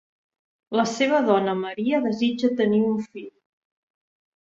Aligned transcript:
La 0.79 0.85
seva 0.91 1.19
dona 1.27 1.55
Maria 1.61 2.01
desitja 2.09 2.53
tenir 2.65 2.83
un 2.89 2.99
fill. 3.15 3.33